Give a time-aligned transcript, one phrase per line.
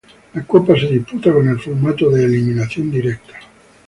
[0.33, 3.35] La copa se disputa con el formato de eliminación directa.